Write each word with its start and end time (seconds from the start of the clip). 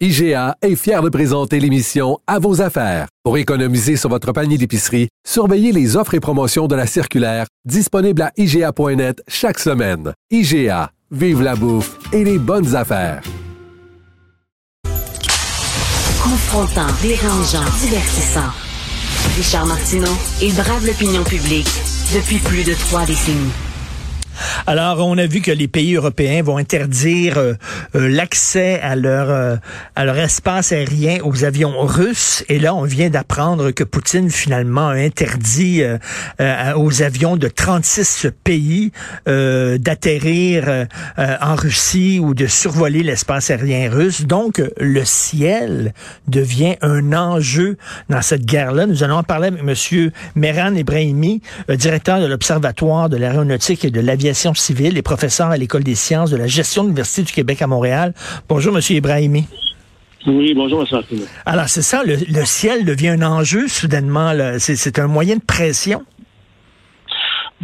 IGA 0.00 0.56
est 0.60 0.74
fier 0.74 1.02
de 1.02 1.08
présenter 1.08 1.60
l'émission 1.60 2.18
À 2.26 2.40
vos 2.40 2.60
affaires. 2.60 3.06
Pour 3.22 3.38
économiser 3.38 3.96
sur 3.96 4.10
votre 4.10 4.32
panier 4.32 4.58
d'épicerie, 4.58 5.08
surveillez 5.24 5.70
les 5.70 5.96
offres 5.96 6.14
et 6.14 6.20
promotions 6.20 6.66
de 6.66 6.74
la 6.74 6.88
circulaire 6.88 7.46
disponible 7.64 8.22
à 8.22 8.32
IGA.net 8.36 9.22
chaque 9.28 9.60
semaine. 9.60 10.12
IGA, 10.32 10.90
vive 11.12 11.42
la 11.42 11.54
bouffe 11.54 11.96
et 12.12 12.24
les 12.24 12.40
bonnes 12.40 12.74
affaires. 12.74 13.22
Confrontant, 16.20 16.92
dérangeant, 17.00 17.64
divertissant. 17.80 18.50
Richard 19.36 19.66
Martineau, 19.66 20.12
il 20.42 20.54
brave 20.54 20.84
l'opinion 20.84 21.22
publique 21.22 21.70
depuis 22.12 22.38
plus 22.38 22.64
de 22.64 22.74
trois 22.74 23.06
décennies. 23.06 23.52
Alors, 24.66 25.06
on 25.06 25.18
a 25.18 25.26
vu 25.26 25.40
que 25.40 25.50
les 25.50 25.68
pays 25.68 25.94
européens 25.94 26.42
vont 26.42 26.56
interdire 26.56 27.38
euh, 27.38 27.54
euh, 27.94 28.08
l'accès 28.08 28.80
à 28.80 28.96
leur 28.96 29.30
euh, 29.30 29.56
à 29.94 30.04
leur 30.04 30.18
espace 30.18 30.72
aérien 30.72 31.18
aux 31.22 31.44
avions 31.44 31.80
russes. 31.80 32.44
Et 32.48 32.58
là, 32.58 32.74
on 32.74 32.84
vient 32.84 33.10
d'apprendre 33.10 33.70
que 33.70 33.84
Poutine 33.84 34.30
finalement 34.30 34.88
a 34.88 34.94
interdit 34.94 35.82
aux 36.76 37.02
avions 37.02 37.36
de 37.36 37.48
36 37.48 38.28
pays 38.42 38.92
d'atterrir 39.26 40.86
en 41.16 41.54
Russie 41.54 42.18
ou 42.20 42.34
de 42.34 42.46
survoler 42.46 43.02
l'espace 43.02 43.50
aérien 43.50 43.90
russe. 43.90 44.22
Donc, 44.22 44.62
le 44.78 45.04
ciel 45.04 45.92
devient 46.28 46.76
un 46.82 47.12
enjeu 47.12 47.76
dans 48.08 48.22
cette 48.22 48.44
guerre-là. 48.44 48.86
Nous 48.86 49.02
allons 49.02 49.16
en 49.16 49.22
parler 49.22 49.48
avec 49.48 49.62
Monsieur 49.62 50.12
Mehran 50.34 50.74
Ebrahimi, 50.74 51.40
directeur 51.68 52.20
de 52.20 52.26
l'Observatoire 52.26 53.08
de 53.08 53.16
l'aéronautique 53.16 53.84
et 53.84 53.90
de 53.90 54.00
l'aviation 54.00 54.23
civile 54.32 54.96
et 54.96 55.02
professeur 55.02 55.48
à 55.48 55.56
l'École 55.56 55.84
des 55.84 55.94
sciences 55.94 56.30
de 56.30 56.36
la 56.36 56.46
gestion 56.46 56.82
de 56.82 56.88
l'Université 56.88 57.22
du 57.22 57.32
Québec 57.32 57.60
à 57.60 57.66
Montréal. 57.66 58.14
Bonjour, 58.48 58.72
Monsieur 58.72 58.96
Ibrahimi. 58.96 59.46
Oui, 60.26 60.54
bonjour, 60.54 60.80
M. 60.80 60.86
Martineau. 60.90 61.24
Alors, 61.44 61.68
c'est 61.68 61.82
ça, 61.82 62.02
le, 62.04 62.44
ciel 62.44 62.84
devient 62.84 63.08
un 63.08 63.22
enjeu 63.22 63.68
soudainement. 63.68 64.32
C'est 64.58 64.98
un 64.98 65.06
moyen 65.06 65.36
de 65.36 65.42
pression. 65.42 66.02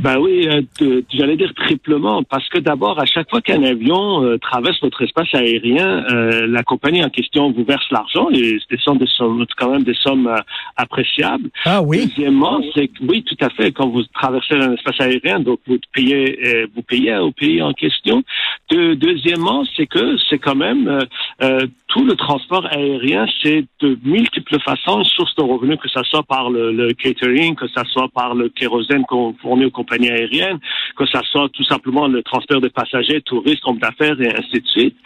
Ben 0.01 0.19
oui, 0.19 0.49
euh, 0.49 1.03
j'allais 1.13 1.37
dire 1.37 1.53
triplement, 1.55 2.23
parce 2.23 2.49
que 2.49 2.59
d'abord, 2.59 2.99
à 2.99 3.05
chaque 3.05 3.29
fois 3.29 3.43
qu'un 3.43 3.63
avion 3.63 4.25
euh, 4.25 4.39
traverse 4.39 4.83
notre 4.83 5.03
espace 5.03 5.29
aérien, 5.35 6.05
euh, 6.11 6.47
la 6.47 6.63
compagnie 6.63 7.05
en 7.05 7.11
question 7.11 7.51
vous 7.53 7.65
verse 7.65 7.85
l'argent 7.91 8.29
et 8.33 8.59
ce 8.71 8.77
sont 8.79 8.95
des 8.95 9.07
sommes, 9.07 9.45
quand 9.59 9.71
même 9.71 9.83
des 9.83 9.95
sommes 9.95 10.35
appréciables. 10.77 11.51
Ah 11.67 11.83
oui. 11.83 12.07
Deuxièmement, 12.07 12.63
c'est 12.75 12.89
que 12.89 13.03
oui, 13.07 13.23
tout 13.25 13.37
à 13.45 13.51
fait, 13.51 13.73
quand 13.73 13.89
vous 13.89 14.03
traversez 14.15 14.55
un 14.55 14.73
espace 14.73 15.01
aérien, 15.01 15.41
donc 15.41 15.61
vous 15.67 15.79
payez, 15.93 16.67
vous 16.75 16.83
payez 16.83 17.17
au 17.17 17.33
pays 17.33 17.61
en 17.61 17.73
question. 17.73 18.23
De, 18.71 18.95
deuxièmement, 18.95 19.65
c'est 19.77 19.87
que 19.87 20.17
c'est 20.29 20.39
quand 20.39 20.57
même 20.57 21.01
tout 21.91 22.05
le 22.05 22.15
transport 22.15 22.67
aérien, 22.71 23.27
c'est 23.43 23.65
de 23.81 23.99
multiples 24.05 24.61
façons 24.61 24.99
une 24.99 25.05
source 25.05 25.35
de 25.35 25.43
revenus, 25.43 25.77
que 25.83 25.89
ce 25.89 26.01
soit 26.05 26.23
par 26.23 26.49
le, 26.49 26.93
catering, 26.93 27.57
que 27.57 27.67
ce 27.67 27.85
soit 27.93 28.09
par 28.09 28.35
le 28.35 28.49
kérosène 28.49 29.05
qu'on 29.07 29.35
fournit 29.35 29.65
aux 29.65 29.71
compagnies 29.71 30.09
aériennes, 30.11 30.59
que 30.97 31.05
ce 31.05 31.19
soit 31.31 31.49
tout 31.53 31.65
simplement 31.65 32.07
le 32.07 32.23
transport 32.23 32.61
de 32.61 32.69
passagers, 32.69 33.21
touristes, 33.23 33.63
hommes 33.65 33.79
d'affaires 33.79 34.21
et 34.21 34.29
ainsi 34.29 34.61
de 34.61 34.67
suite. 34.67 34.97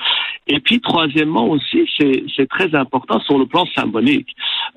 Et 0.46 0.60
puis, 0.60 0.78
troisièmement 0.80 1.48
aussi, 1.48 1.88
c'est 1.98 2.48
très 2.48 2.74
important 2.74 3.18
sur 3.20 3.38
le 3.38 3.46
plan 3.46 3.64
symbolique. 3.74 4.28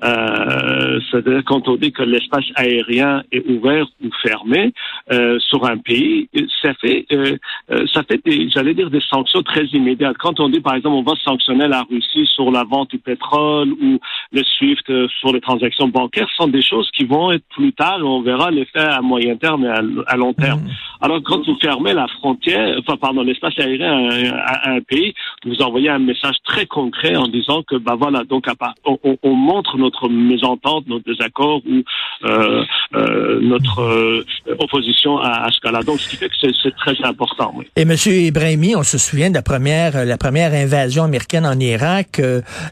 Euh, 0.04 1.00
C'est-à-dire 1.10 1.42
quand 1.44 1.68
on 1.68 1.76
dit 1.76 1.92
que 1.92 2.02
l'espace 2.02 2.44
aérien 2.54 3.22
est 3.32 3.44
ouvert 3.48 3.86
ou 4.02 4.08
fermé 4.22 4.72
euh, 5.12 5.38
sur 5.40 5.64
un 5.64 5.78
pays, 5.78 6.28
ça 6.62 6.72
fait, 6.74 7.06
euh, 7.12 7.36
euh 7.70 7.86
ça 7.92 8.02
fait, 8.04 8.20
j'allais 8.50 8.74
dire, 8.74 8.90
des 8.90 9.00
sanctions 9.00 9.42
très 9.42 9.64
immédiates. 9.66 10.16
Quand 10.18 10.38
on 10.40 10.48
dit, 10.48 10.60
par 10.60 10.74
exemple, 10.74 10.96
on 10.96 11.02
va 11.02 11.14
sanctionner 11.24 11.66
la 11.66 11.82
Russie 11.82 12.26
sur 12.26 12.50
la 12.50 12.64
vente 12.64 12.90
du 12.90 12.98
pétrole 12.98 13.72
ou 13.72 13.98
le 14.32 14.42
SWIFT 14.42 14.90
euh, 14.90 15.08
sur 15.20 15.32
les 15.32 15.40
transactions 15.40 15.88
bancaires, 15.88 16.28
sont 16.36 16.48
des 16.48 16.62
choses 16.62 16.90
qui 16.96 17.04
vont 17.04 17.32
être 17.32 17.44
plus 17.50 17.72
tard. 17.72 17.98
On 18.02 18.22
verra 18.22 18.50
l'effet 18.50 18.80
à 18.80 19.00
moyen 19.00 19.36
terme 19.36 19.64
et 19.64 19.68
à, 19.68 20.16
long 20.16 20.34
terme. 20.34 20.60
Mmh. 20.60 20.70
Alors, 21.00 21.20
quand 21.24 21.46
vous 21.46 21.56
fermez 21.60 21.94
la 21.94 22.06
frontière, 22.08 22.76
enfin, 22.80 22.96
pardon, 22.96 23.22
l'espace 23.22 23.58
aérien 23.58 24.10
à, 24.36 24.70
un 24.70 24.80
pays, 24.80 25.14
vous 25.44 25.62
envoyez 25.62 25.88
un 25.88 25.98
message 25.98 26.36
très 26.44 26.66
concret 26.66 27.16
en 27.16 27.28
disant 27.28 27.62
que, 27.62 27.76
bah 27.76 27.96
voilà, 27.98 28.24
donc 28.24 28.46
on, 28.84 28.98
on 29.22 29.34
montre 29.34 29.78
notre 29.78 30.08
mésentente, 30.08 30.86
notre 30.88 31.04
désaccord 31.04 31.62
ou 31.66 31.82
euh, 32.24 32.64
euh, 32.94 33.40
notre 33.40 33.80
euh, 33.80 34.24
opposition 34.58 35.18
à, 35.18 35.48
ce 35.52 35.60
cas-là. 35.60 35.82
Donc, 35.82 36.00
ce 36.00 36.08
qui 36.08 36.16
fait 36.16 36.28
que 36.28 36.34
c'est 36.40 36.76
très 36.76 36.96
important. 37.04 37.52
Oui. 37.54 37.66
Et 37.76 37.84
Monsieur 37.84 38.12
Ibrahimi, 38.12 38.74
on 38.76 38.82
se 38.82 38.98
souvient 38.98 39.30
de 39.30 39.34
la 39.34 39.42
première, 39.42 40.04
la 40.04 40.18
première 40.18 40.52
invasion 40.52 41.04
américaine 41.04 41.46
en 41.46 41.58
Irak. 41.58 42.20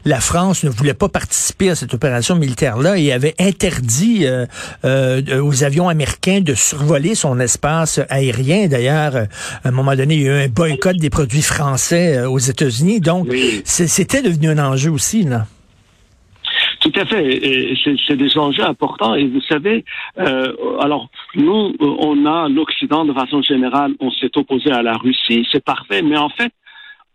la 0.05 0.19
France 0.19 0.63
ne 0.63 0.69
voulait 0.69 0.93
pas 0.93 1.09
participer 1.09 1.46
à 1.69 1.75
cette 1.75 1.93
opération 1.93 2.35
militaire-là 2.35 2.97
et 2.97 3.11
avait 3.11 3.35
interdit 3.39 4.25
aux 4.83 5.63
avions 5.63 5.89
américains 5.89 6.41
de 6.41 6.53
survoler 6.53 7.15
son 7.15 7.39
espace 7.39 7.99
aérien. 8.09 8.67
D'ailleurs, 8.67 9.15
à 9.15 9.67
un 9.67 9.71
moment 9.71 9.95
donné, 9.95 10.15
il 10.15 10.21
y 10.21 10.29
a 10.29 10.41
eu 10.41 10.45
un 10.45 10.49
boycott 10.49 10.97
des 10.97 11.09
produits 11.09 11.41
français 11.41 12.25
aux 12.25 12.39
États-Unis. 12.39 12.99
Donc, 12.99 13.27
c'était 13.63 14.21
devenu 14.21 14.49
un 14.49 14.59
enjeu 14.59 14.91
aussi, 14.91 15.23
là. 15.23 15.45
Tout 16.81 16.91
à 16.95 17.05
fait. 17.05 17.75
C'est 18.07 18.15
des 18.15 18.37
enjeux 18.37 18.63
importants. 18.63 19.15
Et 19.15 19.27
vous 19.27 19.41
savez, 19.41 19.83
euh, 20.19 20.53
alors 20.79 21.09
nous, 21.35 21.75
on 21.79 22.25
a 22.25 22.47
l'Occident 22.49 23.03
de 23.05 23.13
façon 23.13 23.41
générale, 23.41 23.93
on 23.99 24.11
s'est 24.11 24.31
opposé 24.35 24.71
à 24.71 24.81
la 24.81 24.95
Russie, 24.95 25.45
c'est 25.51 25.63
parfait. 25.63 26.01
Mais 26.01 26.17
en 26.17 26.29
fait, 26.29 26.51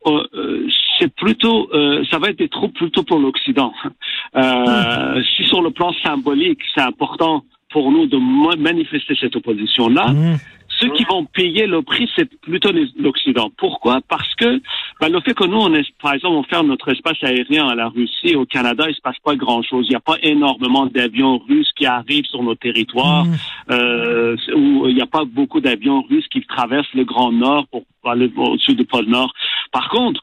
euh, 0.06 0.24
euh, 0.34 0.68
c'est 0.98 1.14
plutôt, 1.14 1.68
ça 2.10 2.18
va 2.18 2.28
être 2.28 2.38
des 2.38 2.48
troupes 2.48 2.74
plutôt 2.74 3.02
pour 3.02 3.18
l'Occident. 3.18 3.72
Mmh. 3.84 3.90
Si 5.36 5.44
sur 5.44 5.62
le 5.62 5.70
plan 5.70 5.92
symbolique, 6.02 6.60
c'est 6.74 6.82
important 6.82 7.44
pour 7.72 7.90
nous 7.90 8.06
de 8.06 8.18
manifester 8.58 9.16
cette 9.20 9.34
opposition-là. 9.36 10.08
Mmh. 10.08 10.36
Ceux 10.80 10.88
qui 10.94 11.04
vont 11.04 11.24
payer 11.26 11.66
le 11.66 11.82
prix, 11.82 12.10
c'est 12.16 12.28
plutôt 12.40 12.70
l'Occident. 12.96 13.52
Pourquoi? 13.56 14.00
Parce 14.08 14.34
que 14.34 14.60
ben, 15.00 15.10
le 15.10 15.20
fait 15.20 15.34
que 15.34 15.46
nous, 15.46 15.58
on 15.58 15.72
est, 15.74 15.86
par 16.02 16.14
exemple, 16.14 16.34
on 16.34 16.42
ferme 16.42 16.66
notre 16.66 16.90
espace 16.90 17.18
aérien 17.22 17.68
à 17.68 17.76
la 17.76 17.88
Russie, 17.88 18.34
au 18.34 18.46
Canada, 18.46 18.86
il 18.88 18.94
se 18.94 19.00
passe 19.00 19.18
pas 19.24 19.36
grand-chose. 19.36 19.86
Il 19.86 19.90
n'y 19.90 19.96
a 19.96 20.00
pas 20.00 20.16
énormément 20.22 20.86
d'avions 20.86 21.38
russes 21.38 21.70
qui 21.76 21.86
arrivent 21.86 22.24
sur 22.24 22.42
nos 22.42 22.56
territoires, 22.56 23.26
mmh. 23.26 23.36
euh, 23.70 24.36
où 24.56 24.88
il 24.88 24.94
n'y 24.96 25.02
a 25.02 25.06
pas 25.06 25.24
beaucoup 25.24 25.60
d'avions 25.60 26.02
russes 26.02 26.26
qui 26.28 26.40
traversent 26.42 26.94
le 26.94 27.04
Grand 27.04 27.30
Nord 27.30 27.66
pour 27.68 27.84
aller 28.04 28.32
au-dessus 28.36 28.74
du 28.74 28.84
pôle 28.84 29.06
Nord. 29.06 29.32
Par 29.70 29.88
contre, 29.88 30.20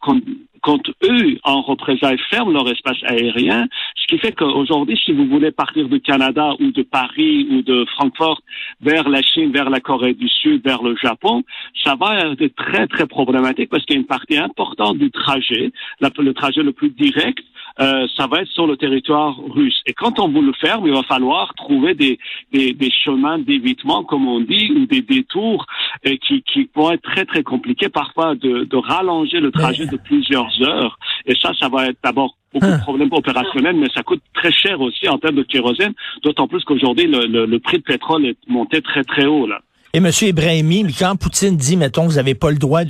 quand, 0.62 0.82
eux, 1.04 1.38
en 1.44 1.62
représailles, 1.62 2.20
ferment 2.30 2.52
leur 2.52 2.70
espace 2.70 2.98
aérien, 3.04 3.68
ce 3.96 4.08
qui 4.08 4.18
fait 4.20 4.32
qu'aujourd'hui, 4.32 5.00
si 5.04 5.12
vous 5.12 5.26
voulez 5.26 5.52
partir 5.52 5.88
du 5.88 6.00
Canada 6.02 6.54
ou 6.60 6.72
de 6.72 6.84
Paris 6.84 7.48
ou 7.52 7.62
de 7.62 7.86
Francfort 7.96 8.42
vers 8.82 9.10
la 9.10 9.22
Chine, 9.22 9.52
vers 9.52 9.70
la 9.70 9.80
Corée 9.80 10.14
du 10.14 10.28
Sud, 10.28 10.64
vers 10.64 10.82
le 10.84 10.96
Japon, 10.96 11.44
ça 11.84 11.96
va 11.96 12.34
être 12.40 12.56
très, 12.56 12.88
très 12.88 13.08
problématique 13.08 13.70
parce 13.70 13.86
qu'il 13.86 13.96
y 13.96 13.98
a 13.98 14.02
une 14.02 14.08
partie 14.08 14.38
importante 14.38 14.98
du 14.98 15.12
trajet, 15.12 15.72
le 16.02 16.34
trajet 16.34 16.64
le 16.64 16.74
plus 16.74 16.90
direct, 16.90 17.44
euh, 17.80 18.08
ça 18.18 18.28
va 18.28 18.42
être 18.42 18.50
sur 18.50 18.68
le 18.68 18.78
territoire 18.78 19.38
russe. 19.50 19.82
Et 19.86 19.94
quand 19.94 20.20
on 20.20 20.28
vous 20.28 20.42
le 20.42 20.54
ferme, 20.54 20.86
il 20.88 20.94
va 20.94 21.04
falloir 21.04 21.54
trouver 21.56 21.94
des, 21.94 22.20
des, 22.52 22.74
des 22.74 22.92
chemins 22.92 23.40
d'évitement, 23.40 24.04
comme 24.04 24.28
on 24.28 24.40
dit, 24.40 24.72
ou 24.76 24.86
des 24.86 25.02
détours 25.02 25.66
qui, 26.04 26.44
qui 26.44 26.70
vont 26.76 26.92
être 26.92 27.02
très, 27.04 27.26
très 27.26 27.44
compliqués, 27.44 27.90
parfois 27.90 28.36
de, 28.36 28.64
de 28.64 28.78
rallonger 28.78 29.40
le 29.40 29.52
trajet 29.52 29.86
de 29.86 29.98
plusieurs 29.98 30.50
heures. 30.62 30.98
Et 31.26 31.36
ça, 31.36 31.52
ça 31.60 31.70
va 31.70 31.88
être 31.88 31.98
d'abord 32.04 32.36
beaucoup 32.54 32.66
de 32.66 32.72
hein. 32.72 32.80
problèmes 32.80 33.14
opérationnels, 33.14 33.76
mais 33.76 33.90
ça 33.94 34.02
coûte 34.04 34.22
très 34.34 34.52
cher 34.52 34.82
aussi 34.82 35.08
en 35.08 35.18
termes 35.18 35.36
de 35.36 35.44
kérosène, 35.44 35.94
d'autant 36.24 36.48
plus 36.48 36.64
qu'aujourd'hui, 36.64 37.08
le, 37.08 37.28
le, 37.28 37.46
le 37.46 37.60
prix 37.60 37.78
de 37.78 37.84
pétrole 37.84 38.26
est 38.26 38.38
monté 38.48 38.82
très, 38.82 39.04
très 39.04 39.26
haut. 39.26 39.48
là. 39.48 39.62
Et 39.92 39.98
M. 39.98 40.12
Ibrahimi, 40.22 40.94
quand 40.94 41.16
Poutine 41.16 41.58
dit, 41.58 41.76
mettons, 41.76 42.06
vous 42.06 42.18
n'avez 42.18 42.36
pas 42.36 42.52
le 42.52 42.58
droit 42.58 42.84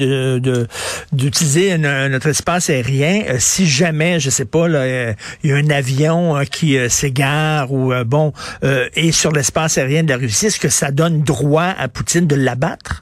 d'utiliser 1.13 1.78
notre 1.78 2.28
espace 2.28 2.69
aérien, 2.69 3.24
euh, 3.30 3.38
si 3.40 3.68
jamais, 3.68 4.19
je 4.19 4.30
sais 4.30 4.44
pas, 4.44 4.68
euh, 4.68 5.13
il 5.44 5.50
y 5.50 5.54
a 5.54 5.56
un 5.56 5.69
avion 5.69 6.36
euh, 6.36 6.44
qui 6.44 6.78
s'égare 6.90 7.72
ou 7.72 7.94
bon 8.06 8.34
est 8.62 9.12
sur 9.12 9.31
l'espace 9.31 9.78
aérien 9.78 10.04
de 10.04 10.10
la 10.10 10.18
Russie, 10.18 10.48
est-ce 10.48 10.60
que 10.60 10.68
ça 10.68 10.92
donne 10.92 11.22
droit 11.22 11.74
à 11.78 11.88
Poutine 11.88 12.28
de 12.28 12.36
l'abattre? 12.36 13.01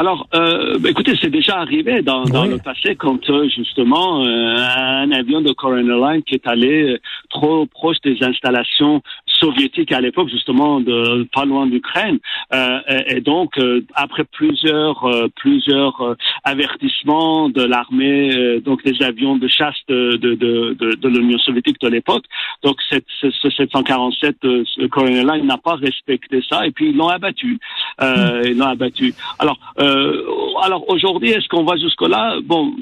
Alors, 0.00 0.28
euh, 0.32 0.78
ben, 0.78 0.90
écoutez, 0.90 1.14
c'est 1.20 1.28
déjà 1.28 1.58
arrivé 1.58 2.02
dans, 2.02 2.22
dans 2.22 2.44
le 2.44 2.58
passé 2.58 2.94
quand 2.94 3.28
euh, 3.30 3.48
justement 3.48 4.24
euh, 4.24 4.54
un 4.56 5.10
avion 5.10 5.40
de 5.40 5.50
Coroner 5.50 5.96
Line 6.00 6.22
qui 6.22 6.36
est 6.36 6.46
allé 6.46 6.92
euh, 6.92 6.98
trop 7.30 7.66
proche 7.66 7.96
des 8.04 8.16
installations 8.22 9.02
soviétiques 9.26 9.90
à 9.90 10.00
l'époque, 10.00 10.28
justement, 10.28 10.80
de 10.80 11.26
pas 11.34 11.44
loin 11.44 11.66
d'Ukraine. 11.66 12.18
Euh, 12.54 12.78
et, 13.08 13.20
donc, 13.20 13.58
euh, 13.58 13.84
après 13.94 14.22
plusieurs 14.22 15.04
plusieurs 15.34 16.16
avertissements 16.44 17.48
de 17.48 17.62
l'armée, 17.62 18.60
donc 18.64 18.84
des 18.84 19.02
avions 19.04 19.36
de 19.36 19.48
chasse 19.48 19.76
de 19.88 20.16
de, 20.16 20.34
de, 20.34 20.74
de, 20.74 21.08
l'Union 21.08 21.38
soviétique 21.38 21.80
de 21.80 21.88
l'époque, 21.88 22.24
donc 22.62 22.76
cette, 22.88 23.06
ce, 23.20 23.30
747 23.50 24.36
Coroner 24.90 25.24
Line 25.24 25.46
n'a 25.46 25.58
pas 25.58 25.74
respecté 25.74 26.40
ça 26.48 26.66
et 26.66 26.70
puis 26.70 26.90
ils 26.90 26.96
l'ont 26.96 27.08
abattu. 27.08 27.58
ils 28.00 28.56
l'ont 28.56 28.66
abattu. 28.66 29.12
Alors, 29.40 29.58
alors 30.62 30.84
aujourd'hui, 30.88 31.30
est-ce 31.30 31.48
qu'on 31.48 31.64
va 31.64 31.76
jusque-là? 31.76 32.38
Bon, 32.44 32.74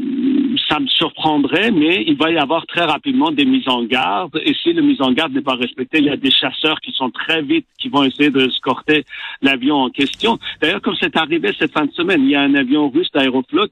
ça 0.69 0.81
me 0.81 0.87
surprendrait, 0.87 1.71
mais 1.71 2.03
il 2.07 2.17
va 2.17 2.31
y 2.31 2.39
avoir 2.39 2.67
très 2.67 2.85
rapidement 2.85 3.31
des 3.31 3.45
mises 3.45 3.69
en 3.69 3.85
garde. 3.85 4.41
Et 4.45 4.55
si 4.63 4.73
le 4.73 4.83
mise 4.83 5.01
en 5.01 5.13
garde 5.13 5.33
n'est 5.33 5.43
pas 5.43 5.55
respecté, 5.55 5.99
il 5.99 6.05
y 6.05 6.11
a 6.11 6.17
des 6.17 6.31
chasseurs 6.31 6.81
qui 6.81 6.93
sont 6.93 7.11
très 7.11 7.43
vite, 7.43 7.67
qui 7.79 7.89
vont 7.89 8.05
essayer 8.05 8.31
de 8.31 8.47
escorter 8.47 9.05
l'avion 9.43 9.77
en 9.77 9.91
question. 9.91 10.39
D'ailleurs, 10.61 10.81
comme 10.81 10.97
c'est 11.01 11.17
arrivé 11.17 11.53
cette 11.59 11.73
fin 11.73 11.85
de 11.85 11.93
semaine, 11.93 12.23
il 12.25 12.31
y 12.31 12.37
a 12.37 12.43
un 12.43 12.55
avion 12.55 12.89
russe 12.89 13.11
d'Aéroflot, 13.13 13.69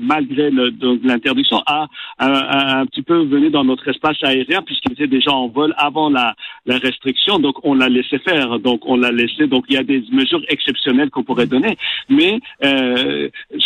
malgré 0.00 0.50
l'interdiction, 0.50 1.62
a, 1.66 1.86
un 2.18 2.86
petit 2.86 3.02
peu 3.02 3.24
venu 3.24 3.50
dans 3.50 3.64
notre 3.64 3.88
espace 3.88 4.16
aérien 4.22 4.62
puisqu'il 4.62 4.92
était 4.92 5.06
déjà 5.06 5.32
en 5.32 5.48
vol 5.48 5.74
avant 5.76 6.10
la, 6.10 6.34
la 6.66 6.78
restriction. 6.78 7.38
Donc, 7.38 7.56
on 7.64 7.74
l'a 7.74 7.88
laissé 7.88 8.18
faire. 8.18 8.58
Donc, 8.58 8.80
on 8.86 8.96
l'a 8.96 9.10
laissé. 9.10 9.46
Donc, 9.46 9.64
il 9.68 9.74
y 9.74 9.78
a 9.78 9.82
des 9.82 10.02
mesures 10.12 10.42
exceptionnelles 10.48 11.10
qu'on 11.10 11.24
pourrait 11.24 11.46
donner. 11.46 11.76
Mais 12.08 12.40
euh, 12.64 12.75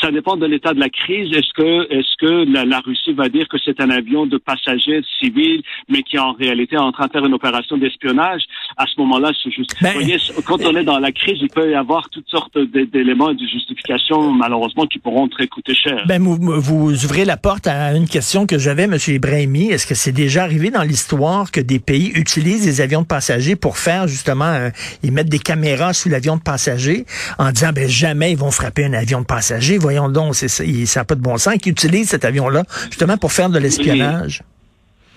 ça 0.01 0.11
dépend 0.11 0.37
de 0.37 0.47
l'état 0.47 0.75
de 0.75 0.81
la 0.81 0.89
crise. 0.89 1.33
Est-ce 1.37 1.53
que, 1.55 1.93
est-ce 1.93 2.17
que 2.19 2.53
la, 2.53 2.65
la 2.65 2.81
Russie 2.81 3.13
va 3.13 3.29
dire 3.29 3.49
que 3.49 3.57
c'est 3.65 3.81
un 3.81 3.91
avion 3.91 4.27
de 4.27 4.39
passagers 4.39 5.03
civils, 5.19 5.63
mais 5.89 6.03
qui 6.03 6.17
est 6.17 6.21
en 6.21 6.33
réalité 6.33 6.77
en 6.77 6.93
train 6.93 7.07
de 7.07 7.13
faire 7.13 7.25
une 7.25 7.35
opération 7.35 7.77
d'espionnage, 7.77 8.43
à 8.77 8.87
ce 8.87 9.01
moment-là, 9.01 9.31
c'est 9.43 9.51
juste. 9.51 9.75
Ben, 9.83 9.93
voyez, 9.95 10.17
quand 10.45 10.65
on 10.65 10.77
est 10.77 10.85
dans 10.85 10.99
la 10.99 11.13
crise, 11.13 11.39
il 11.41 11.49
peut 11.49 11.71
y 11.71 11.75
avoir 11.75 12.09
toutes 12.11 12.29
sortes 12.29 12.57
d'éléments 12.59 13.33
de 13.33 13.47
justification, 13.47 14.33
malheureusement, 14.33 14.87
qui 14.87 14.99
pourront 14.99 15.29
très 15.29 15.47
coûter 15.47 15.75
cher. 15.75 16.05
Ben, 16.07 16.23
vous, 16.23 16.39
vous 16.61 17.05
ouvrez 17.05 17.25
la 17.25 17.37
porte 17.37 17.67
à 17.67 17.95
une 17.95 18.09
question 18.09 18.47
que 18.47 18.59
j'avais, 18.59 18.85
M. 18.85 18.97
Ibrahimi. 19.09 19.71
Est-ce 19.71 19.87
que 19.87 19.95
c'est 19.95 20.13
déjà 20.13 20.45
arrivé 20.45 20.71
dans 20.71 20.83
l'histoire 20.83 21.51
que 21.51 21.61
des 21.61 21.79
pays 21.79 22.11
utilisent 22.15 22.65
des 22.65 22.81
avions 22.81 23.03
de 23.03 23.07
passagers 23.07 23.57
pour 23.57 23.79
faire 23.79 24.09
justement, 24.09 24.45
euh, 24.45 24.71
ils 25.03 25.13
mettent 25.13 25.29
des 25.29 25.39
caméras 25.39 25.93
sous 25.93 26.09
l'avion 26.09 26.37
de 26.37 26.43
passagers 26.43 27.05
en 27.39 27.51
disant, 27.51 27.71
ben 27.75 27.89
jamais 27.89 28.33
ils 28.33 28.39
vont 28.39 28.51
frapper 28.51 28.85
un 28.85 28.93
avion 28.93 29.00
de 29.05 29.25
passagers. 29.25 29.79
Voyons 29.79 30.09
donc, 30.09 30.35
c'est 30.35 30.49
ça, 30.49 30.65
n'a 30.65 31.05
pas 31.05 31.15
de 31.15 31.21
bon 31.21 31.37
sens. 31.37 31.57
Qui 31.57 31.71
utilisent 31.71 32.11
cet 32.11 32.25
avion-là 32.25 32.65
justement 32.91 33.17
pour 33.17 33.33
faire 33.33 33.51
de 33.51 33.59
l'espionnage? 33.59 34.43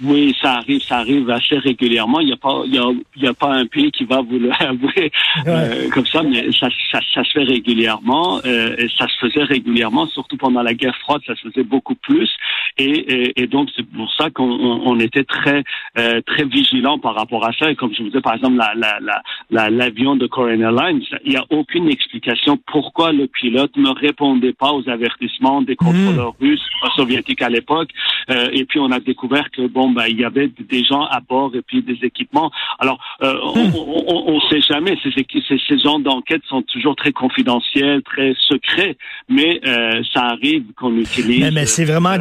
Oui, 0.04 0.36
ça 0.42 0.56
arrive, 0.56 0.82
ça 0.82 0.98
arrive 0.98 1.30
assez 1.30 1.58
régulièrement. 1.58 2.20
Il 2.20 2.28
n'y 2.28 2.34
a 2.34 2.38
pas, 2.38 2.64
il 2.66 2.74
y 2.74 2.78
a, 2.78 2.92
il 3.16 3.24
y 3.24 3.28
a 3.28 3.34
pas 3.34 3.54
un 3.54 3.66
pays 3.66 3.92
qui 3.92 4.04
va 4.06 4.22
vous 4.22 4.40
l'avouer 4.60 5.12
euh, 5.48 5.90
comme 5.92 6.06
ça, 6.06 6.24
mais 6.24 6.52
ça, 6.52 6.68
ça, 6.92 7.00
ça 7.14 7.24
se 7.24 7.32
fait 7.32 7.44
régulièrement. 7.44 8.42
Euh, 8.46 8.76
et 8.78 8.88
ça 8.98 9.08
se 9.08 9.28
faisait 9.28 9.44
régulièrement, 9.44 10.08
surtout 10.08 10.36
pendant 10.36 10.62
la 10.62 10.74
guerre 10.74 10.98
froide, 10.98 11.22
ça 11.26 11.36
se 11.36 11.48
faisait 11.48 11.64
beaucoup 11.64 11.96
plus. 11.96 12.30
Et, 12.78 12.90
et, 12.90 13.44
et 13.44 13.48
donc 13.48 13.70
c'est 13.76 13.84
pour 13.84 14.12
ça 14.18 14.30
qu'on 14.30 14.44
on 14.44 15.00
était 15.00 15.24
très 15.24 15.64
euh, 15.98 16.22
très 16.26 16.46
vigilant 16.46 16.98
par 17.00 17.16
rapport 17.16 17.46
à 17.46 17.52
ça. 17.54 17.72
Et 17.72 17.76
comme 17.76 17.94
je 17.94 18.00
vous 18.02 18.10
disais, 18.10 18.22
par 18.22 18.36
exemple, 18.36 18.58
la, 18.58 18.74
la, 18.76 19.22
la, 19.50 19.70
l'avion 19.70 20.16
de 20.16 20.28
Korean 20.28 20.60
Airlines, 20.60 21.02
il 21.24 21.32
n'y 21.32 21.38
a 21.38 21.46
aucune 21.50 21.90
explication 21.90 22.58
pourquoi 22.66 23.12
le 23.12 23.28
pilote 23.28 23.76
ne 23.78 23.90
répondait 23.90 24.54
pas 24.54 24.72
aux 24.72 24.88
avertissements 24.90 25.62
des 25.62 25.76
contrôleurs 25.76 26.34
mmh. 26.40 26.46
russes, 26.46 26.68
soviétiques 26.96 27.42
à 27.42 27.50
l'époque. 27.50 27.90
Euh, 28.30 28.48
et 28.54 28.66
puis 28.66 28.80
on 28.80 28.92
a 28.92 29.00
découvert 29.00 29.50
que 29.52 29.68
bon 29.68 29.92
ben, 29.92 30.06
il 30.08 30.20
y 30.20 30.26
avait 30.26 30.50
des 30.60 30.84
gens 30.84 31.04
à 31.04 31.20
bord 31.20 31.52
et 31.56 31.62
puis 31.62 31.82
des 31.82 32.00
équipements. 32.04 32.52
Alors, 32.80 33.00
euh, 33.22 33.36
on 33.44 34.36
ne 34.36 34.40
sait 34.50 34.62
jamais. 34.62 34.98
Ces, 35.04 35.12
ces, 35.12 35.60
ces 35.68 35.80
genres 35.80 36.00
d'enquête 36.00 36.42
sont 36.48 36.62
toujours 36.64 36.96
très 36.96 37.12
confidentiels, 37.12 38.02
très 38.04 38.34
secrets, 38.48 38.98
mais 39.30 39.60
euh, 39.66 40.02
ça 40.14 40.22
arrive 40.22 40.64
qu'on 40.78 40.98
utilise. 40.98 41.52
Mais, 41.54 41.66
c'est 41.66 41.86
vraiment 41.86 42.14
euh, 42.14 42.18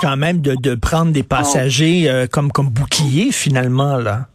quand 0.00 0.16
même 0.16 0.40
de, 0.40 0.54
de 0.54 0.74
prendre 0.74 1.12
des 1.12 1.22
passagers 1.22 2.26
comme 2.30 2.50
comme 2.52 2.68
boucliers 2.68 3.32
finalement 3.32 3.96
là. 3.96 4.29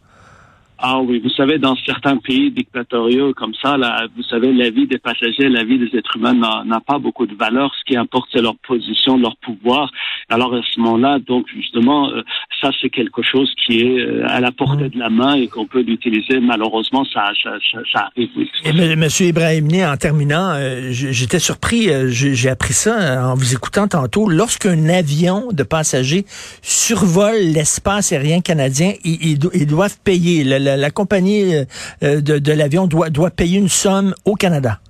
Ah 0.78 1.00
oui, 1.00 1.20
vous 1.20 1.30
savez, 1.30 1.58
dans 1.58 1.74
certains 1.86 2.18
pays 2.18 2.50
dictatoriaux 2.50 3.32
comme 3.32 3.54
ça, 3.62 3.78
là, 3.78 4.06
vous 4.14 4.22
savez, 4.24 4.52
la 4.52 4.68
vie 4.68 4.86
des 4.86 4.98
passagers, 4.98 5.48
la 5.48 5.64
vie 5.64 5.78
des 5.78 5.96
êtres 5.96 6.16
humains 6.16 6.34
n'a 6.34 6.80
pas 6.80 6.98
beaucoup 6.98 7.26
de 7.26 7.34
valeur. 7.34 7.72
Ce 7.78 7.84
qui 7.84 7.96
importe, 7.96 8.28
c'est 8.32 8.42
leur 8.42 8.56
position, 8.56 9.16
leur 9.16 9.36
pouvoir. 9.36 9.90
Alors 10.28 10.54
à 10.54 10.60
ce 10.70 10.78
moment-là, 10.80 11.18
donc 11.18 11.46
justement, 11.54 12.10
euh, 12.10 12.22
ça 12.60 12.70
c'est 12.80 12.90
quelque 12.90 13.22
chose 13.22 13.50
qui 13.64 13.80
est 13.80 14.00
euh, 14.00 14.26
à 14.26 14.40
la 14.40 14.52
portée 14.52 14.90
de 14.90 14.98
la 14.98 15.08
main 15.08 15.34
et 15.34 15.48
qu'on 15.48 15.66
peut 15.66 15.80
l'utiliser. 15.80 16.40
Malheureusement, 16.40 17.04
ça, 17.06 17.30
ça, 17.42 17.52
ça, 17.92 18.10
arrive. 18.14 18.28
Oui. 18.36 18.50
Et 18.64 18.96
Monsieur 18.96 19.26
Ibrahimni, 19.28 19.84
en 19.84 19.96
terminant, 19.96 20.50
euh, 20.50 20.88
j'étais 20.90 21.38
surpris, 21.38 21.88
j'ai 22.08 22.50
appris 22.50 22.74
ça 22.74 23.30
en 23.30 23.34
vous 23.34 23.54
écoutant 23.54 23.88
tantôt. 23.88 24.28
Lorsqu'un 24.28 24.88
avion 24.90 25.48
de 25.52 25.62
passagers 25.62 26.26
survole 26.60 27.36
l'espace 27.38 28.12
aérien 28.12 28.40
canadien, 28.40 28.92
ils, 29.04 29.38
ils 29.54 29.66
doivent 29.66 29.98
payer. 30.04 30.44
Le, 30.44 30.65
la, 30.74 30.90
compagnie 30.90 31.54
euh, 32.02 32.20
de, 32.20 32.52
l'avion 32.52 32.86
doit, 32.86 33.10
doit 33.10 33.30
payer 33.30 33.58
une 33.58 33.68
somme 33.68 34.14
au 34.24 34.34
Canada. 34.34 34.80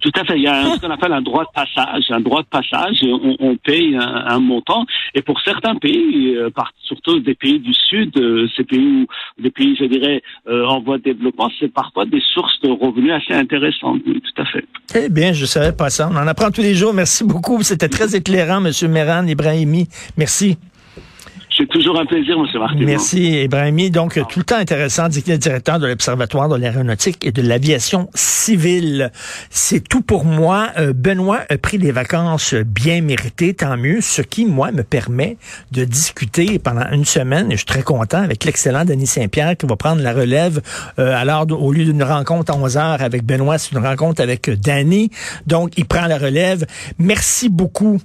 Tout 0.00 0.12
à 0.14 0.24
fait. 0.24 0.36
Il 0.36 0.42
y 0.42 0.46
a 0.46 0.62
ce 0.74 0.80
qu'on 0.80 0.90
appelle 0.90 1.12
un 1.12 1.22
droit 1.22 1.44
de 1.44 1.48
passage. 1.52 2.04
Un 2.10 2.20
droit 2.20 2.42
de 2.42 2.46
passage, 2.46 3.02
on, 3.40 3.56
paye 3.56 3.96
un, 3.98 4.38
montant. 4.38 4.84
Et 5.14 5.22
pour 5.22 5.40
certains 5.40 5.74
pays, 5.76 6.36
euh, 6.36 6.50
surtout 6.84 7.18
des 7.18 7.34
pays 7.34 7.58
du 7.58 7.72
Sud, 7.72 8.16
euh, 8.18 8.46
ces 8.56 8.62
pays 8.62 9.06
des 9.38 9.50
pays, 9.50 9.74
je 9.80 9.86
dirais, 9.86 10.22
en 10.48 10.80
voie 10.80 10.98
de 10.98 11.02
développement, 11.02 11.50
c'est 11.58 11.72
parfois 11.72 12.04
des 12.04 12.22
sources 12.34 12.60
de 12.60 12.68
revenus 12.68 13.12
assez 13.12 13.32
intéressantes. 13.32 14.02
Oui, 14.06 14.20
tout 14.20 14.42
à 14.42 14.44
fait. 14.44 14.64
Eh 14.94 15.08
bien, 15.08 15.32
je 15.32 15.44
savais 15.46 15.72
pas 15.72 15.90
ça. 15.90 16.08
On 16.12 16.16
en 16.16 16.26
apprend 16.28 16.50
tous 16.50 16.62
les 16.62 16.74
jours. 16.74 16.94
Merci 16.94 17.24
beaucoup. 17.24 17.62
C'était 17.62 17.88
très 17.88 18.14
éclairant, 18.14 18.64
M. 18.64 18.72
Meran 18.90 19.26
Ibrahimi. 19.26 19.88
Merci. 20.16 20.56
Toujours 21.76 22.00
un 22.00 22.06
plaisir, 22.06 22.38
M. 22.38 22.58
Martin. 22.58 22.84
Merci, 22.86 23.42
Ibrahimi. 23.42 23.90
Donc, 23.90 24.18
tout 24.30 24.38
le 24.38 24.46
temps 24.46 24.56
intéressant, 24.56 25.10
directeur 25.10 25.78
de 25.78 25.86
l'Observatoire 25.86 26.48
de 26.48 26.56
l'aéronautique 26.56 27.26
et 27.26 27.32
de 27.32 27.42
l'aviation 27.42 28.08
civile. 28.14 29.12
C'est 29.50 29.86
tout 29.86 30.00
pour 30.00 30.24
moi. 30.24 30.68
Euh, 30.78 30.94
Benoît 30.94 31.40
a 31.50 31.58
pris 31.58 31.76
des 31.76 31.92
vacances 31.92 32.54
bien 32.54 33.02
méritées, 33.02 33.52
tant 33.52 33.76
mieux, 33.76 34.00
ce 34.00 34.22
qui, 34.22 34.46
moi, 34.46 34.72
me 34.72 34.84
permet 34.84 35.36
de 35.72 35.84
discuter 35.84 36.58
pendant 36.58 36.90
une 36.92 37.04
semaine, 37.04 37.48
et 37.48 37.56
je 37.56 37.58
suis 37.58 37.66
très 37.66 37.82
content, 37.82 38.22
avec 38.22 38.46
l'excellent 38.46 38.86
Denis 38.86 39.06
Saint-Pierre 39.06 39.54
qui 39.54 39.66
va 39.66 39.76
prendre 39.76 40.00
la 40.00 40.14
relève. 40.14 40.62
Euh, 40.98 41.14
alors, 41.14 41.44
au 41.50 41.72
lieu 41.74 41.84
d'une 41.84 42.02
rencontre 42.02 42.54
à 42.54 42.56
11 42.56 42.78
heures 42.78 43.02
avec 43.02 43.22
Benoît, 43.22 43.58
c'est 43.58 43.72
une 43.72 43.84
rencontre 43.84 44.22
avec 44.22 44.48
Danny. 44.48 45.10
Donc, 45.46 45.72
il 45.76 45.84
prend 45.84 46.06
la 46.06 46.16
relève. 46.16 46.64
Merci 46.98 47.50
beaucoup 47.50 47.98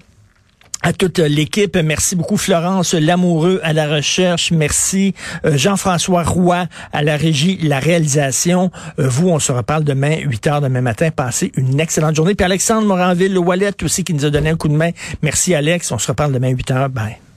à 0.83 0.93
toute 0.93 1.19
l'équipe. 1.19 1.77
Merci 1.77 2.15
beaucoup 2.15 2.37
Florence 2.37 2.93
Lamoureux 2.93 3.59
à 3.63 3.73
la 3.73 3.87
recherche. 3.87 4.51
Merci 4.51 5.13
euh, 5.45 5.57
Jean-François 5.57 6.23
Roy 6.23 6.67
à 6.93 7.03
la 7.03 7.17
régie, 7.17 7.57
la 7.61 7.79
réalisation. 7.79 8.71
Euh, 8.99 9.07
vous, 9.07 9.29
on 9.29 9.39
se 9.39 9.51
reparle 9.51 9.83
demain, 9.83 10.17
8 10.17 10.47
heures 10.47 10.61
demain 10.61 10.81
matin. 10.81 11.09
Passez 11.11 11.51
une 11.55 11.79
excellente 11.79 12.15
journée. 12.15 12.35
Puis 12.35 12.45
Alexandre 12.45 12.87
Moranville, 12.87 13.33
le 13.33 13.39
Wallet 13.39 13.83
aussi 13.83 14.03
qui 14.03 14.13
nous 14.13 14.25
a 14.25 14.29
donné 14.29 14.49
un 14.49 14.57
coup 14.57 14.67
de 14.67 14.75
main. 14.75 14.91
Merci 15.21 15.55
Alex. 15.55 15.91
On 15.91 15.97
se 15.97 16.07
reparle 16.07 16.33
demain, 16.33 16.49
8 16.49 16.71
heures. 16.71 16.89
Bye. 16.89 17.30